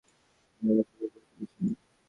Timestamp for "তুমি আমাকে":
0.51-0.93